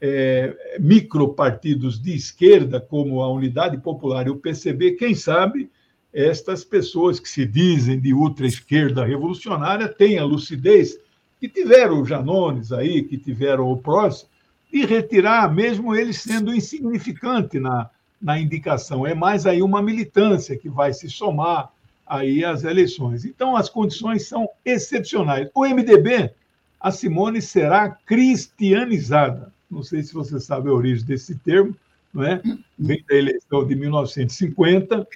[0.01, 5.71] é, micropartidos de esquerda, como a Unidade Popular e o PCB, quem sabe
[6.13, 10.99] estas pessoas que se dizem de ultra-esquerda revolucionária têm a lucidez
[11.41, 14.27] que tiveram o Janones aí, que tiveram o PROS,
[14.73, 20.69] de retirar, mesmo ele sendo insignificante na, na indicação, é mais aí uma militância que
[20.69, 21.71] vai se somar
[22.07, 23.25] aí às eleições.
[23.25, 25.49] Então, as condições são excepcionais.
[25.55, 26.31] O MDB,
[26.81, 29.53] a Simone será cristianizada.
[29.71, 31.75] Não sei se você sabe a origem desse termo,
[32.13, 32.43] não é?
[32.79, 35.07] Vem da eleição de 1950,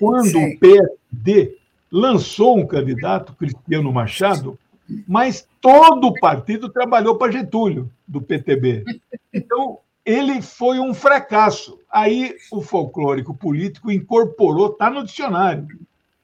[0.00, 0.54] quando Sim.
[0.54, 1.56] o PSD
[1.92, 4.58] lançou um candidato, Cristiano Machado,
[5.06, 8.84] mas todo o partido trabalhou para Getúlio, do PTB.
[9.32, 11.78] Então, ele foi um fracasso.
[11.90, 15.68] Aí o folclórico político incorporou, está no dicionário.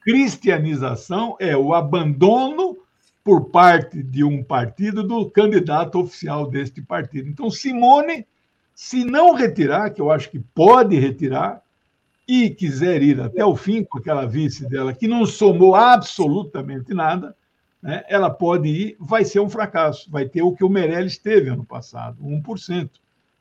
[0.00, 2.76] Cristianização é o abandono
[3.22, 7.28] por parte de um partido do candidato oficial deste partido.
[7.28, 8.26] Então, Simone,
[8.74, 11.60] se não retirar, que eu acho que pode retirar,
[12.26, 17.36] e quiser ir até o fim com aquela vice dela, que não somou absolutamente nada,
[17.80, 21.50] né, ela pode ir, vai ser um fracasso, vai ter o que o Meirelles teve
[21.50, 22.90] ano passado, 1%.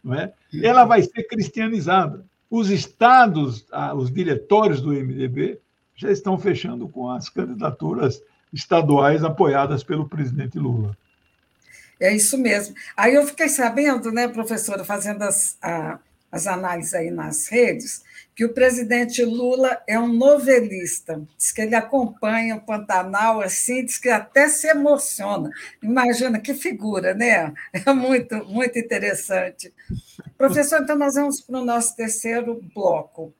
[0.03, 0.31] Não é?
[0.61, 2.23] Ela vai ser cristianizada.
[2.47, 3.65] Os estados,
[3.97, 5.59] os diretórios do MDB
[5.95, 8.21] já estão fechando com as candidaturas
[8.53, 10.95] estaduais apoiadas pelo presidente Lula.
[11.99, 12.75] É isso mesmo.
[12.95, 15.97] Aí eu fiquei sabendo, né, professora, fazendo as, a,
[16.31, 18.03] as análises aí nas redes,
[18.35, 21.21] que o presidente Lula é um novelista.
[21.37, 25.49] Diz que ele acompanha o Pantanal assim, diz que até se emociona.
[25.81, 27.53] Imagina que figura, né?
[27.73, 29.73] É muito, muito interessante.
[30.37, 33.33] Professor, então nós vamos para o nosso terceiro bloco.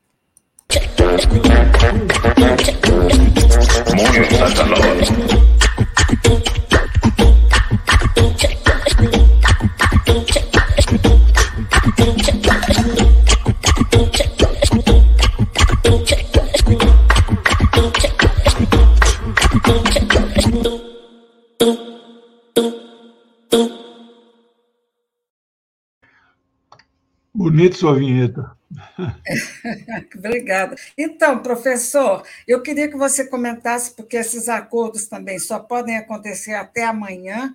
[27.46, 28.56] Bonita sua vinheta.
[30.18, 30.74] Obrigada.
[30.98, 36.82] Então, professor, eu queria que você comentasse, porque esses acordos também só podem acontecer até
[36.82, 37.54] amanhã,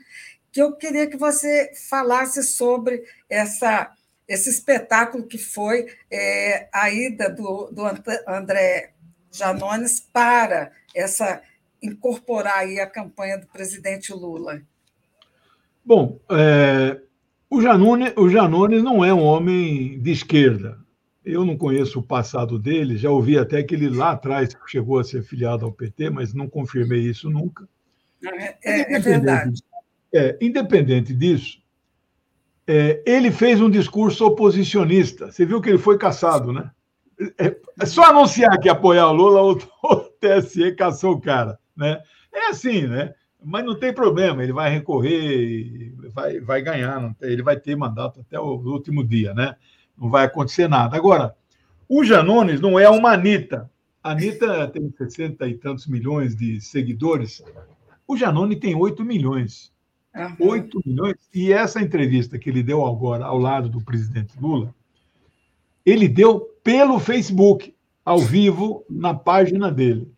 [0.50, 3.92] que eu queria que você falasse sobre essa,
[4.26, 7.84] esse espetáculo que foi é, a ida do, do
[8.26, 8.94] André
[9.30, 11.42] Janones para essa
[11.84, 14.62] incorporar aí a campanha do presidente Lula.
[15.84, 17.02] Bom, é,
[17.52, 20.80] o Janones, o Janones não é um homem de esquerda.
[21.24, 25.04] Eu não conheço o passado dele, já ouvi até que ele lá atrás chegou a
[25.04, 27.68] ser filiado ao PT, mas não confirmei isso nunca.
[28.24, 29.62] É, é, é verdade.
[30.14, 31.62] É, independente disso,
[32.66, 35.30] é, ele fez um discurso oposicionista.
[35.30, 36.72] Você viu que ele foi caçado, né?
[37.38, 42.02] É, é só anunciar que apoiar o Lula, o, o TSE caçou o cara, né?
[42.34, 43.14] É assim, né?
[43.44, 48.40] Mas não tem problema, ele vai recorrer, vai, vai ganhar, ele vai ter mandato até
[48.40, 49.56] o último dia, né?
[49.98, 50.96] Não vai acontecer nada.
[50.96, 51.36] Agora,
[51.90, 53.70] o Janones não é uma Anitta.
[54.04, 57.44] A Anitta tem 60 e tantos milhões de seguidores.
[58.08, 59.72] O Janone tem 8 milhões.
[60.16, 60.48] Uhum.
[60.50, 61.16] 8 milhões.
[61.34, 64.74] E essa entrevista que ele deu agora ao lado do presidente Lula,
[65.86, 67.74] ele deu pelo Facebook,
[68.04, 70.12] ao vivo, na página dele.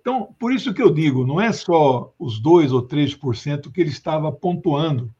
[0.00, 3.90] Então, por isso que eu digo, não é só os 2 ou 3% que ele
[3.90, 5.12] estava pontuando.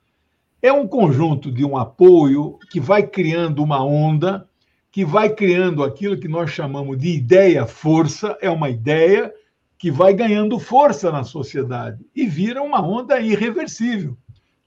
[0.62, 4.48] É um conjunto de um apoio que vai criando uma onda,
[4.90, 9.32] que vai criando aquilo que nós chamamos de ideia-força, é uma ideia
[9.78, 14.16] que vai ganhando força na sociedade e vira uma onda irreversível.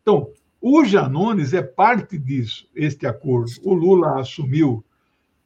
[0.02, 0.30] Então,
[0.62, 3.52] o Janones é parte disso, este acordo.
[3.64, 4.84] O Lula assumiu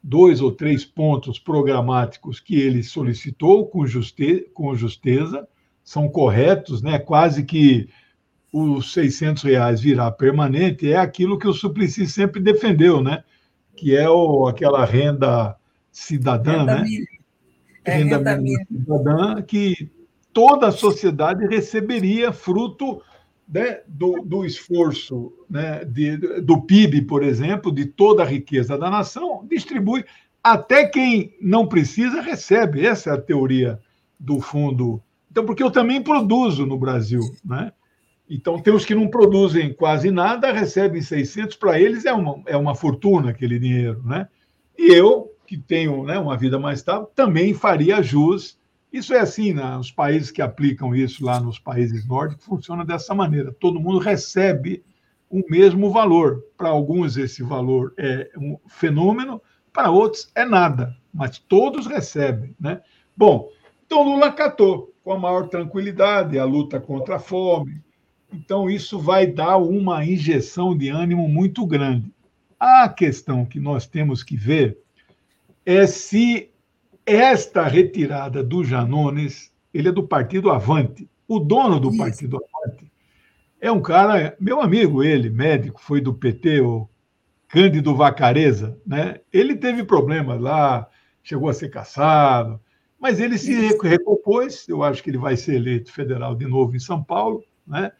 [0.02, 5.46] dois ou três pontos programáticos que ele solicitou com, juste, com justeza,
[5.82, 6.98] são corretos, né?
[6.98, 7.88] quase que
[8.52, 13.22] os 600 reais virar permanente, é aquilo que o Suplicy sempre defendeu, né?
[13.76, 15.56] que é o, aquela renda
[15.90, 16.84] cidadã, renda né?
[17.84, 19.90] É, renda, renda cidadã, que
[20.32, 23.02] toda a sociedade receberia fruto
[23.48, 28.90] né, do, do, esforço né, de, do PIB, por exemplo, de toda a riqueza da
[28.90, 30.04] nação, distribui.
[30.44, 32.84] Até quem não precisa recebe.
[32.84, 33.80] Essa é a teoria
[34.20, 35.02] do fundo.
[35.30, 37.22] Então, porque eu também produzo no Brasil.
[37.44, 37.72] Né?
[38.28, 42.56] Então, tem os que não produzem quase nada, recebem 600, para eles é uma, é
[42.56, 44.02] uma fortuna aquele dinheiro.
[44.04, 44.28] Né?
[44.76, 48.57] E eu, que tenho né, uma vida mais estável, também faria jus
[48.92, 49.76] isso é assim, né?
[49.76, 53.52] os países que aplicam isso lá nos países nórdicos funciona dessa maneira.
[53.52, 54.82] Todo mundo recebe
[55.28, 56.42] o mesmo valor.
[56.56, 62.80] Para alguns esse valor é um fenômeno, para outros é nada, mas todos recebem, né?
[63.16, 63.50] Bom,
[63.84, 67.82] então Lula acatou com a maior tranquilidade a luta contra a fome.
[68.32, 72.12] Então isso vai dar uma injeção de ânimo muito grande.
[72.58, 74.78] A questão que nós temos que ver
[75.64, 76.50] é se
[77.14, 81.08] esta retirada do Janones, ele é do partido Avante.
[81.26, 81.98] O dono do Isso.
[81.98, 82.90] partido Avante
[83.60, 86.88] é um cara, meu amigo, ele, médico, foi do PT, o
[87.48, 89.20] Cândido Vacareza, né?
[89.32, 90.86] Ele teve problemas lá,
[91.22, 92.60] chegou a ser caçado,
[93.00, 94.68] mas ele se recompôs.
[94.68, 97.90] Eu acho que ele vai ser eleito federal de novo em São Paulo, né?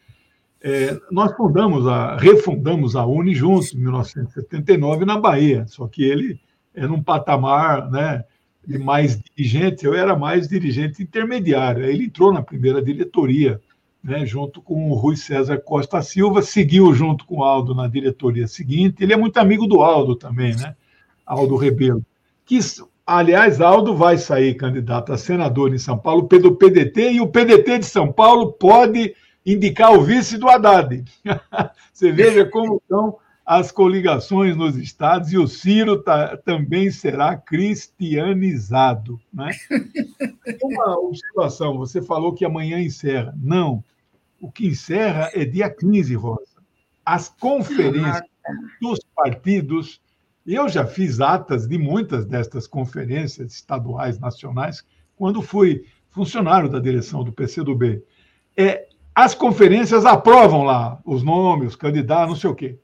[0.61, 6.39] É, nós fundamos a, refundamos a Uni juntos, em 1979, na Bahia, só que ele
[6.73, 8.25] é num patamar né,
[8.69, 11.83] de mais dirigente, eu era mais dirigente intermediário.
[11.83, 13.59] Ele entrou na primeira diretoria,
[14.03, 18.47] né, junto com o Rui César Costa Silva, seguiu junto com o Aldo na diretoria
[18.47, 19.03] seguinte.
[19.03, 20.75] Ele é muito amigo do Aldo também, né?
[21.25, 22.05] Aldo Rebelo.
[22.45, 22.59] Que,
[23.07, 27.79] aliás, Aldo vai sair candidato a senador em São Paulo pelo PDT, e o PDT
[27.79, 31.03] de São Paulo pode indicar o vice do Haddad.
[31.91, 33.17] Você veja como estão
[33.49, 39.19] as coligações nos estados, e o Ciro tá, também será cristianizado.
[39.33, 39.49] Né?
[40.61, 43.33] Uma observação: você falou que amanhã encerra.
[43.35, 43.83] Não.
[44.39, 46.61] O que encerra é dia 15, Rosa.
[47.03, 48.21] As conferências
[48.79, 49.99] dos partidos.
[50.45, 54.83] Eu já fiz atas de muitas destas conferências estaduais, nacionais,
[55.15, 58.03] quando fui funcionário da direção do PCdoB.
[58.55, 62.79] É, as conferências aprovam lá os nomes, os candidatos, não sei o quê,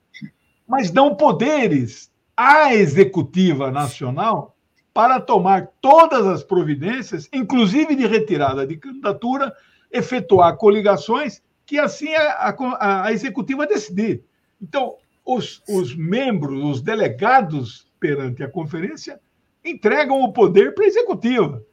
[0.68, 4.56] mas dão poderes à executiva nacional
[4.94, 9.54] para tomar todas as providências, inclusive de retirada de candidatura,
[9.92, 14.24] efetuar coligações, que assim a, a, a executiva decidir.
[14.62, 14.96] Então,
[15.26, 19.20] os, os membros, os delegados perante a conferência,
[19.64, 21.64] entregam o poder para a executiva.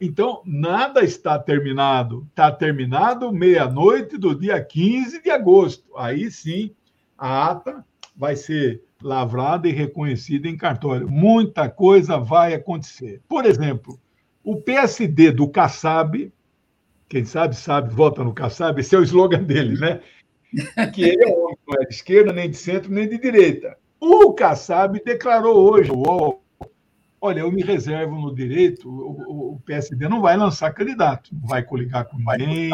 [0.00, 2.26] Então, nada está terminado.
[2.30, 5.84] Está terminado meia-noite do dia 15 de agosto.
[5.96, 6.74] Aí sim,
[7.16, 7.84] a ata
[8.14, 11.08] vai ser lavrada e reconhecida em cartório.
[11.08, 13.20] Muita coisa vai acontecer.
[13.28, 13.98] Por exemplo,
[14.44, 16.32] o PSD do Kassab,
[17.08, 20.00] quem sabe, sabe, vota no Kassab, esse é o slogan dele, né?
[20.92, 23.76] Que ele é homem, não é de esquerda, nem de centro, nem de direita.
[23.98, 25.90] O Kassab declarou hoje,
[27.20, 32.04] olha, eu me reservo no direito, o, PSD não vai lançar candidato, não vai coligar
[32.06, 32.70] com ninguém,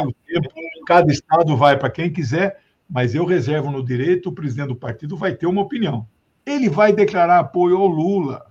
[0.87, 2.59] cada estado vai para quem quiser,
[2.89, 6.07] mas eu reservo no direito, o presidente do partido vai ter uma opinião.
[6.47, 8.45] Ele vai declarar apoio ao Lula.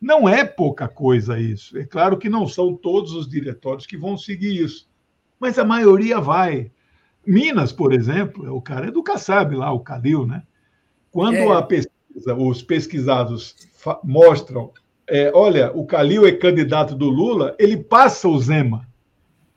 [0.00, 1.78] Não é pouca coisa isso.
[1.78, 4.88] É claro que não são todos os diretórios que vão seguir isso,
[5.38, 6.70] mas a maioria vai.
[7.26, 10.42] Minas, por exemplo, o cara é do Kassab lá, o Calil, né?
[11.10, 11.56] Quando é.
[11.56, 13.54] a pesquisa, os pesquisados
[14.02, 14.72] mostram
[15.08, 18.86] é, olha, o Calil é candidato do Lula, ele passa o Zema.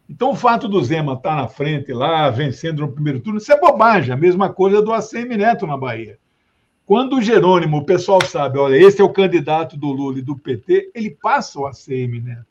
[0.09, 3.51] Então, o fato do Zema estar tá na frente lá, vencendo no primeiro turno, isso
[3.53, 4.11] é bobagem.
[4.11, 6.17] A mesma coisa do ACM Neto na Bahia.
[6.83, 10.35] Quando o Jerônimo, o pessoal sabe, olha, esse é o candidato do Lula e do
[10.35, 12.47] PT, ele passa o ACM Neto,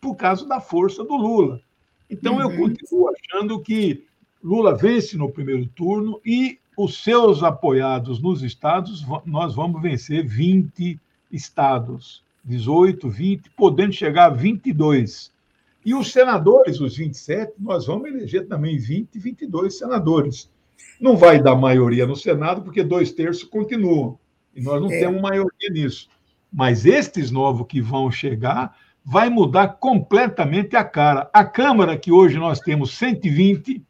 [0.00, 1.60] por causa da força do Lula.
[2.08, 2.42] Então, uhum.
[2.42, 4.04] eu continuo achando que
[4.42, 10.98] Lula vence no primeiro turno e os seus apoiados nos estados, nós vamos vencer 20
[11.30, 12.22] estados.
[12.44, 15.30] 18, 20, podendo chegar a 22.
[15.84, 20.50] E os senadores, os 27, nós vamos eleger também 20, 22 senadores.
[21.00, 24.18] Não vai dar maioria no Senado, porque dois terços continuam.
[24.54, 24.98] E nós não é.
[24.98, 26.08] temos maioria nisso.
[26.52, 31.30] Mas estes novos que vão chegar vai mudar completamente a cara.
[31.32, 33.82] A Câmara, que hoje nós temos 120,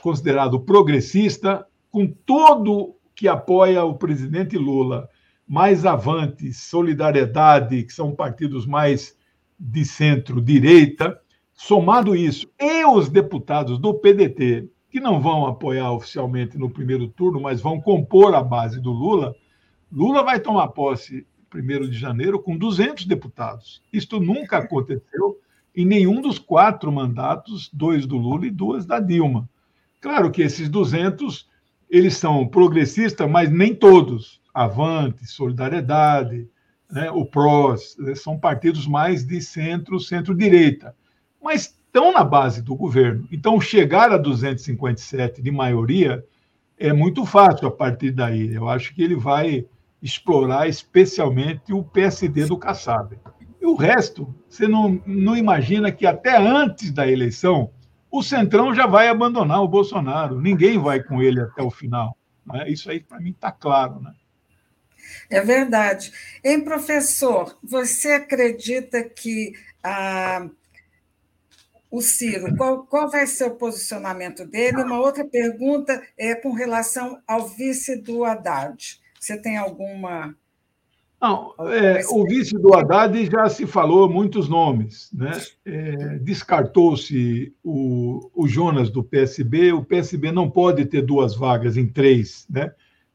[0.00, 5.08] considerado progressista, com todo que apoia o presidente Lula
[5.46, 9.16] mais Avante, Solidariedade, que são partidos mais
[9.58, 11.20] de centro-direita,
[11.52, 17.40] somado isso, e os deputados do PDT, que não vão apoiar oficialmente no primeiro turno,
[17.40, 19.34] mas vão compor a base do Lula,
[19.90, 23.82] Lula vai tomar posse 1 de janeiro com 200 deputados.
[23.92, 25.38] Isto nunca aconteceu
[25.74, 29.48] em nenhum dos quatro mandatos, dois do Lula e duas da Dilma.
[30.00, 31.48] Claro que esses 200
[31.88, 34.40] eles são progressistas, mas nem todos.
[34.52, 36.48] Avante, Solidariedade,
[36.90, 40.94] né, o PROS, né, são partidos mais de centro, centro-direita,
[41.42, 43.26] mas estão na base do governo.
[43.30, 46.24] Então, chegar a 257 de maioria
[46.78, 48.54] é muito fácil a partir daí.
[48.54, 49.66] Eu acho que ele vai
[50.00, 53.18] explorar especialmente o PSD do Kassab.
[53.60, 57.70] E o resto, você não, não imagina que até antes da eleição,
[58.10, 60.40] o Centrão já vai abandonar o Bolsonaro.
[60.40, 62.16] Ninguém vai com ele até o final.
[62.46, 62.70] Né?
[62.70, 64.00] Isso aí, para mim, está claro.
[64.00, 64.12] Né?
[65.30, 66.12] É verdade.
[66.44, 69.52] Em professor, você acredita que
[69.82, 70.48] ah,
[71.90, 74.82] o Ciro, qual, qual vai ser o posicionamento dele?
[74.82, 79.00] Uma outra pergunta é com relação ao vice do Haddad.
[79.18, 80.34] Você tem alguma
[81.20, 85.10] Não, é, o vice do Haddad já se falou muitos nomes.
[85.12, 85.32] Né?
[85.64, 89.72] É, Descartou-se o, o, Jonas do PSB.
[89.72, 92.46] O PSB não pode ter duas vagas em três.
[92.50, 92.70] Né?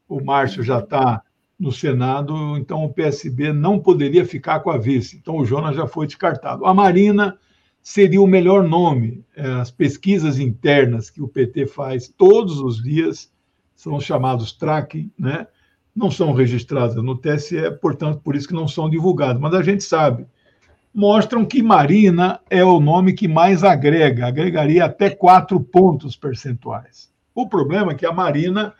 [0.08, 1.22] O Márcio já está
[1.58, 5.16] no Senado, então o PSB não poderia ficar com a vice.
[5.16, 6.66] Então o Jonas já foi descartado.
[6.66, 7.38] A Marina
[7.82, 9.24] seria o melhor nome.
[9.36, 13.32] É, as pesquisas internas que o PT faz todos os dias
[13.74, 15.46] são chamados tracking, né?
[15.94, 19.40] não são registradas no TSE, portanto, por isso que não são divulgadas.
[19.40, 20.26] Mas a gente sabe,
[20.92, 27.12] mostram que Marina é o nome que mais agrega, agregaria até quatro pontos percentuais.
[27.34, 28.74] O problema é que a Marina.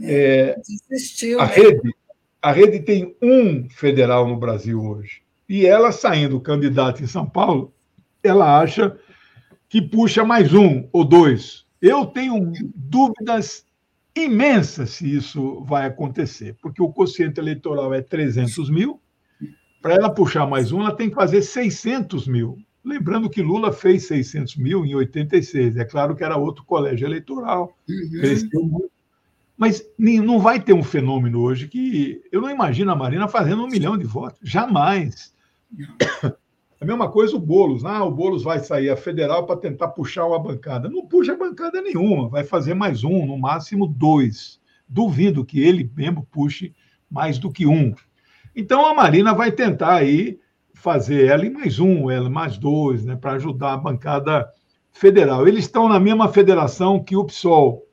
[0.00, 0.56] É,
[0.88, 1.54] Desistiu, a, né?
[1.54, 1.94] rede,
[2.40, 5.22] a rede tem um federal no Brasil hoje.
[5.48, 7.74] E ela, saindo candidata em São Paulo,
[8.22, 8.96] ela acha
[9.68, 11.66] que puxa mais um ou dois.
[11.80, 13.66] Eu tenho dúvidas
[14.14, 19.00] imensa se isso vai acontecer, porque o quociente eleitoral é 300 mil.
[19.80, 22.58] Para ela puxar mais um, ela tem que fazer 600 mil.
[22.84, 25.76] Lembrando que Lula fez 600 mil em 86.
[25.76, 28.20] É claro que era outro colégio eleitoral, uhum.
[28.20, 28.91] cresceu muito.
[29.62, 33.68] Mas não vai ter um fenômeno hoje que eu não imagino a Marina fazendo um
[33.68, 34.40] milhão de votos.
[34.42, 35.32] Jamais.
[36.80, 37.84] A mesma coisa o Boulos.
[37.84, 40.90] Ah, o Boulos vai sair a federal para tentar puxar uma bancada.
[40.90, 44.60] Não puxa bancada nenhuma, vai fazer mais um, no máximo dois.
[44.88, 46.74] Duvido que ele mesmo puxe
[47.08, 47.94] mais do que um.
[48.56, 50.40] Então a Marina vai tentar aí
[50.74, 54.44] fazer ela e mais um, ela mais dois, né, para ajudar a bancada
[54.90, 55.46] federal.
[55.46, 57.86] Eles estão na mesma federação que o PSOL.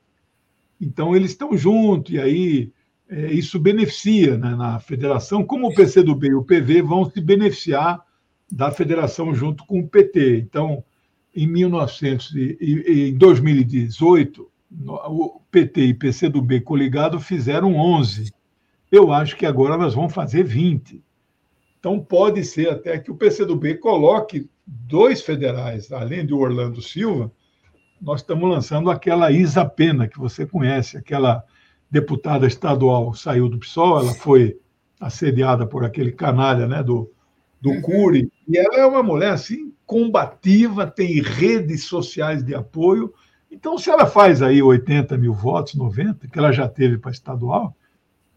[0.79, 2.71] Então eles estão juntos, e aí
[3.09, 8.03] é, isso beneficia né, na federação, como o PCdoB e o PV vão se beneficiar
[8.51, 10.37] da federação junto com o PT.
[10.37, 10.83] Então,
[11.35, 14.49] em 1900 e, em 2018,
[14.85, 18.31] o PT e PCdoB coligado fizeram 11.
[18.91, 21.03] Eu acho que agora nós vamos fazer 20.
[21.79, 27.31] Então, pode ser até que o PCdoB coloque dois federais, além de Orlando Silva,
[28.01, 31.43] nós estamos lançando aquela Isa Pena, que você conhece, aquela
[31.89, 34.57] deputada estadual saiu do PSOL, ela foi
[34.99, 37.11] assediada por aquele canalha né, do,
[37.59, 37.81] do uhum.
[37.81, 43.11] Cury, e ela é uma mulher assim combativa, tem redes sociais de apoio.
[43.51, 47.75] Então, se ela faz aí 80 mil votos, 90, que ela já teve para estadual,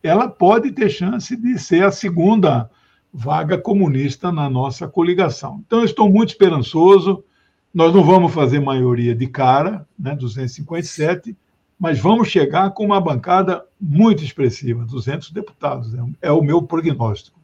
[0.02, 2.70] ela pode ter chance de ser a segunda
[3.12, 5.62] vaga comunista na nossa coligação.
[5.66, 7.22] Então, eu estou muito esperançoso.
[7.73, 11.37] Nós não vamos fazer maioria de cara, né, 257,
[11.79, 15.95] mas vamos chegar com uma bancada muito expressiva, 200 deputados.
[15.95, 17.41] É, é o meu prognóstico.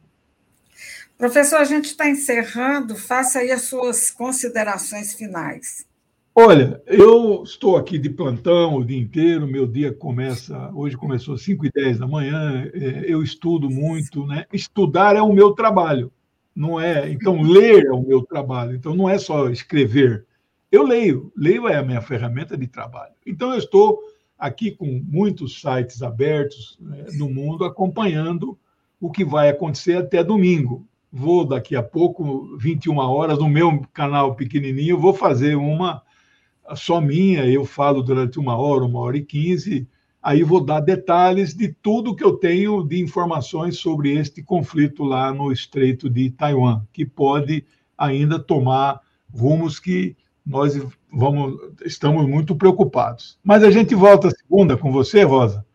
[1.17, 5.85] Professor, a gente está encerrando, faça aí as suas considerações finais.
[6.33, 11.41] Olha, eu estou aqui de plantão o dia inteiro, meu dia começa, hoje começou às
[11.41, 14.45] 5 e 10 da manhã, é, eu estudo muito, né?
[14.53, 16.09] Estudar é o meu trabalho,
[16.59, 17.09] não é?
[17.09, 20.25] Então, ler é o meu trabalho, então não é só escrever.
[20.71, 23.13] Eu leio, leio é a minha ferramenta de trabalho.
[23.25, 23.99] Então, eu estou
[24.37, 28.57] aqui com muitos sites abertos né, no mundo, acompanhando
[28.99, 34.35] o que vai acontecer até domingo vou daqui a pouco, 21 horas, no meu canal
[34.35, 36.03] pequenininho, vou fazer uma
[36.75, 39.87] só minha, eu falo durante uma hora, uma hora e quinze,
[40.21, 45.33] aí vou dar detalhes de tudo que eu tenho de informações sobre este conflito lá
[45.33, 47.65] no Estreito de Taiwan, que pode
[47.97, 49.01] ainda tomar
[49.33, 50.15] rumos que
[50.45, 50.73] nós
[51.11, 53.37] vamos, estamos muito preocupados.
[53.43, 55.65] Mas a gente volta segunda com você, Rosa?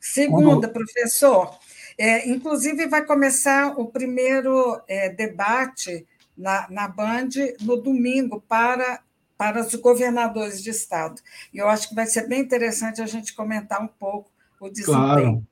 [0.00, 0.72] Segunda, Quando...
[0.72, 1.50] professor.
[1.98, 7.30] É, inclusive, vai começar o primeiro é, debate na, na Band
[7.62, 9.00] no domingo para,
[9.36, 11.20] para os governadores de Estado.
[11.52, 14.30] E eu acho que vai ser bem interessante a gente comentar um pouco
[14.60, 14.96] o desempenho.
[14.96, 15.46] Claro,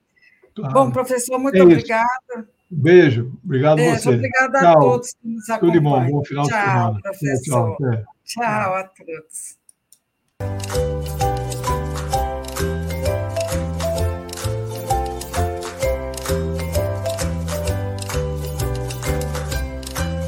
[0.55, 0.75] claro.
[0.75, 2.49] Bom, professor, muito é obrigada.
[2.71, 4.09] Beijo, obrigado Beijo, você.
[4.11, 5.75] Obrigada a todos que nos acompanham.
[5.75, 7.01] Tudo bom, bom final tchau, de semana.
[7.01, 7.77] Professor.
[7.77, 7.91] Tchau,
[8.25, 9.59] tchau, tchau a todos.